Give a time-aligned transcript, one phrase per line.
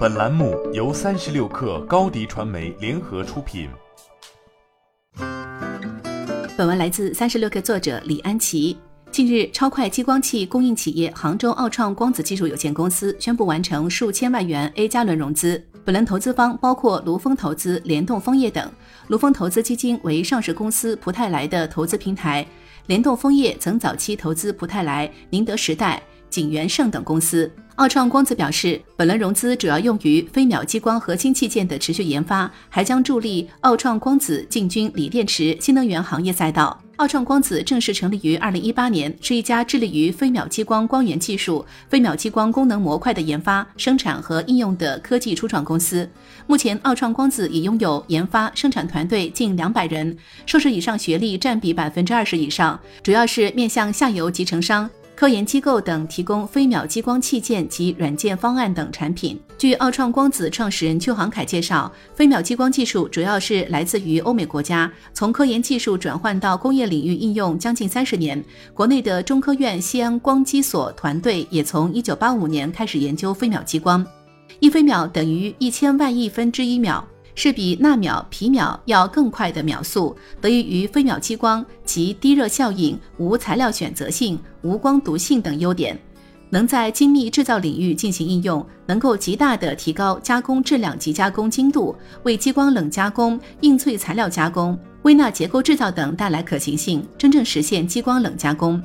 [0.00, 3.68] 本栏目由三十六氪高低传媒联合出品。
[6.56, 8.78] 本文来自三十六氪作者李安琪。
[9.10, 15.62] 近日，超快激光器供应企业杭州奥创光子技术有限公司宣布完成数千万元 A 加轮融资。
[15.84, 18.72] 本轮投资方包括卢峰投资、联动枫叶等。
[19.08, 22.46] 卢峰投资基金为上市公司普泰来的投资平台，
[22.86, 26.02] 联动枫叶曾早期投资普泰来、宁德时代。
[26.30, 27.50] 景元盛等公司，
[27.80, 36.78] 奥创光子表示，本轮融资主要用于飞秒激光核心器件的持续研发，还将助力奥创光子进军锂电池、新能源行业赛道。
[36.96, 46.06] 奥创光子正式成立于二零一八年，是一家致力于飞秒激光光源技术、飞秒激光功能模块的研发、生产和应用的科技初创公司。
[46.46, 54.90] 目前，奥创光子已拥有研发、生产团队近两百人，硕士以上学历占比百分之二十以上，主要是面向下游集成商。
[55.20, 59.38] 科研机构等提供飞秒激光器件及软件方案等产品。
[59.58, 68.42] 据奥创光子创始人邱航凯介绍，飞秒激光技术主要是来自于欧美国家，从科研技术转换到工业领域应用将近三十年。
[68.72, 74.02] 国内的中科院西安光机所团队也从一九八五年开始研究飞秒激光。
[74.58, 77.06] 一飞秒等于一千万亿分之一秒。
[77.42, 85.98] 是比纳秒、皮秒要更快的秒速，得益于飞秒激光及低热效应、无材料选择性、无光毒性等优点，
[86.50, 98.78] 能在精密制造领域进行应用，能够极大的提高加工质量及加工精度，为激光冷加工、硬脆材料加工、微纳结构制造等带来可行性，真正实现激光冷加工。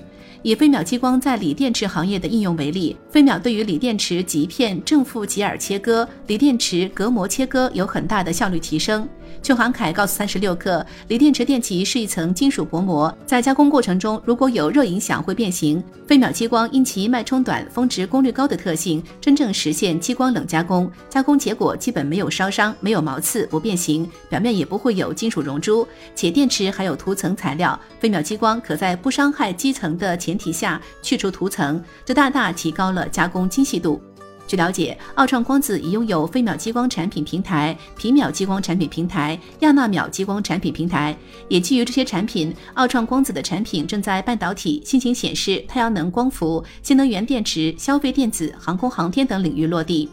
[0.46, 9.10] 以飞秒激光在锂电池行业的应用为例，飞秒对于锂电池极片正负极耳切割、锂电池隔膜切割有很大的效率提升。
[9.42, 15.84] 邱航凯告诉三十六氪，锂电池电极是一层金属薄膜，在加工过程中如果有热影响会变形。
[16.06, 27.80] 飞秒激光因其脉冲短、峰值功率高的特性，真正实现激光冷加工，加工结果基本没有烧伤、没有毛刺、不变形，表面也不会有金属溶珠，且电池还有涂层材料。
[28.00, 34.02] 飞秒激光可在不伤害基层的前前提下去除涂层，这大大提高了加工精细度。
[34.46, 41.18] 据了解，奥创光子已拥有飞秒激光产品平台、皮秒激光产品平台、亚纳秒激光产品平台。
[41.48, 50.10] 也基于这些产品，奥创光子的产品正在半导体、新型显示、太阳能光伏、新能源电池、消费电子、航空航天等领域落地。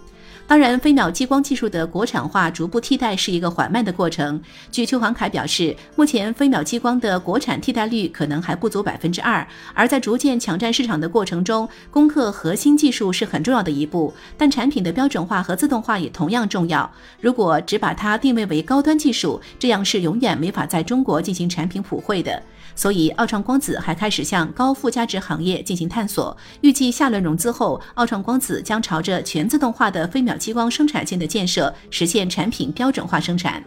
[0.52, 4.38] 当然，飞秒激光技术的国产化逐步替代是一个缓慢的过程。
[4.70, 14.12] 据邱航凯表示，目前飞秒激光的国产替代率可能还不足百分之二，而在逐渐抢占市场的过程中，攻克核心技术是很重要的一步。
[14.36, 16.92] 但产品的标准化和自动化也同样重要。
[17.18, 22.42] 如果只把它定位为高端技术，这样是永远没法在中国进行产品普惠的。
[22.74, 26.34] 所以，奥创光子还开始向高附加值行业进行探索。
[26.62, 33.62] 预计下轮融资后，奥创光子将朝着全自动化的飞秒激光生产线的建设，实现产品标准化生产。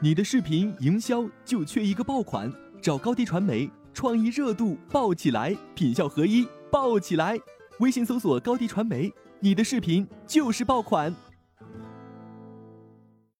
[0.00, 2.52] 你的视频营销就缺一个爆款，
[2.82, 7.38] 找高低传媒，创意热度爆起来，品效合一爆起来。
[7.78, 11.14] 微信搜索高低传媒，你的视频就是爆款。